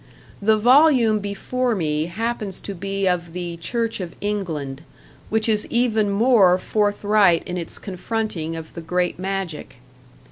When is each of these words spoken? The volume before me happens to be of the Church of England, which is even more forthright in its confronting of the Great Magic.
The 0.41 0.57
volume 0.57 1.19
before 1.19 1.75
me 1.75 2.07
happens 2.07 2.59
to 2.61 2.73
be 2.73 3.05
of 3.07 3.33
the 3.33 3.57
Church 3.57 3.99
of 3.99 4.15
England, 4.19 4.81
which 5.29 5.47
is 5.47 5.67
even 5.67 6.09
more 6.09 6.57
forthright 6.57 7.43
in 7.47 7.55
its 7.55 7.77
confronting 7.77 8.55
of 8.55 8.73
the 8.73 8.81
Great 8.81 9.19
Magic. 9.19 9.75